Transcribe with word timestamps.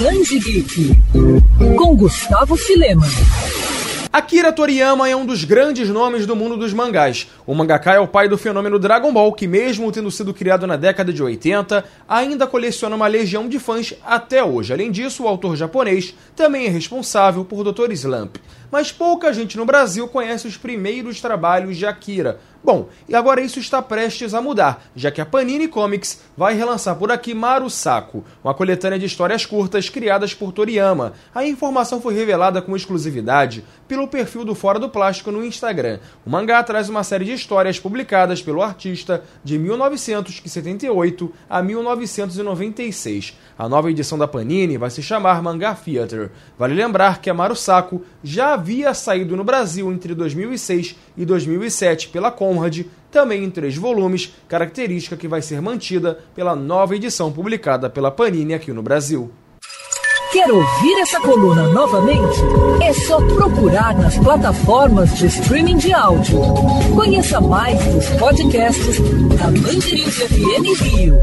Geek, 0.00 0.96
com 1.76 1.94
Gustavo 1.94 2.56
Filema. 2.56 3.06
Akira 4.10 4.50
Toriyama 4.50 5.06
é 5.10 5.14
um 5.14 5.26
dos 5.26 5.44
grandes 5.44 5.90
nomes 5.90 6.24
do 6.24 6.34
mundo 6.34 6.56
dos 6.56 6.72
mangás. 6.72 7.28
O 7.46 7.54
mangaka 7.54 7.92
é 7.92 8.00
o 8.00 8.08
pai 8.08 8.26
do 8.26 8.38
fenômeno 8.38 8.78
Dragon 8.78 9.12
Ball, 9.12 9.30
que 9.34 9.46
mesmo 9.46 9.92
tendo 9.92 10.10
sido 10.10 10.32
criado 10.32 10.66
na 10.66 10.76
década 10.76 11.12
de 11.12 11.22
80, 11.22 11.84
ainda 12.08 12.46
coleciona 12.46 12.96
uma 12.96 13.06
legião 13.06 13.46
de 13.46 13.58
fãs 13.58 13.92
até 14.02 14.42
hoje. 14.42 14.72
Além 14.72 14.90
disso, 14.90 15.24
o 15.24 15.28
autor 15.28 15.54
japonês 15.54 16.14
também 16.34 16.64
é 16.64 16.70
responsável 16.70 17.44
por 17.44 17.62
Dr. 17.62 17.92
Slump. 17.92 18.36
Mas 18.70 18.92
pouca 18.92 19.32
gente 19.32 19.56
no 19.56 19.64
Brasil 19.64 20.06
conhece 20.08 20.46
os 20.46 20.56
primeiros 20.56 21.20
trabalhos 21.20 21.76
de 21.76 21.86
Akira, 21.86 22.40
Bom, 22.62 22.90
e 23.08 23.14
agora 23.14 23.40
isso 23.40 23.58
está 23.58 23.80
prestes 23.80 24.34
a 24.34 24.42
mudar, 24.42 24.84
já 24.94 25.10
que 25.10 25.20
a 25.20 25.24
Panini 25.24 25.66
Comics 25.66 26.20
vai 26.36 26.54
relançar 26.54 26.94
por 26.94 27.10
aqui 27.10 27.32
Maru 27.32 27.70
Saco, 27.70 28.22
uma 28.44 28.52
coletânea 28.52 28.98
de 28.98 29.06
histórias 29.06 29.46
curtas 29.46 29.88
criadas 29.88 30.34
por 30.34 30.52
Toriyama. 30.52 31.14
A 31.34 31.42
informação 31.46 32.02
foi 32.02 32.12
revelada 32.12 32.60
com 32.60 32.76
exclusividade 32.76 33.64
pelo 33.88 34.06
perfil 34.06 34.44
do 34.44 34.54
Fora 34.54 34.78
do 34.78 34.90
Plástico 34.90 35.30
no 35.30 35.42
Instagram. 35.42 36.00
O 36.24 36.28
mangá 36.28 36.62
traz 36.62 36.90
uma 36.90 37.02
série 37.02 37.24
de 37.24 37.32
histórias 37.32 37.80
publicadas 37.80 38.42
pelo 38.42 38.62
artista 38.62 39.24
de 39.42 39.58
1978 39.58 41.32
a 41.48 41.62
1996. 41.62 43.38
A 43.58 43.68
nova 43.70 43.90
edição 43.90 44.18
da 44.18 44.28
Panini 44.28 44.76
vai 44.76 44.90
se 44.90 45.02
chamar 45.02 45.42
Mangá 45.42 45.74
Theater. 45.74 46.30
Vale 46.58 46.74
lembrar 46.74 47.22
que 47.22 47.30
a 47.30 47.34
Maru 47.34 47.56
Saco 47.56 48.04
já 48.22 48.54
havia 48.60 48.92
saído 48.92 49.36
no 49.38 49.42
Brasil 49.42 49.90
entre 49.90 50.14
2006 50.14 50.94
e 51.16 51.24
2007 51.24 52.08
pela 52.08 52.30
Conrad, 52.30 52.82
também 53.10 53.42
em 53.42 53.50
três 53.50 53.74
volumes, 53.74 54.34
característica 54.46 55.16
que 55.16 55.26
vai 55.26 55.40
ser 55.40 55.62
mantida 55.62 56.18
pela 56.34 56.54
nova 56.54 56.94
edição 56.94 57.32
publicada 57.32 57.88
pela 57.88 58.10
Panini 58.10 58.52
aqui 58.52 58.70
no 58.70 58.82
Brasil. 58.82 59.30
Quer 60.30 60.48
ouvir 60.52 61.00
essa 61.00 61.18
coluna 61.20 61.68
novamente? 61.68 62.38
É 62.82 62.92
só 62.92 63.16
procurar 63.34 63.94
nas 63.96 64.16
plataformas 64.18 65.16
de 65.16 65.26
streaming 65.26 65.78
de 65.78 65.92
áudio. 65.92 66.38
Conheça 66.94 67.40
mais 67.40 67.82
dos 67.86 68.08
podcasts 68.10 68.98
da 69.38 69.46
Mandirinhos 69.46 70.16
FM 70.16 70.82
Rio. 70.82 71.16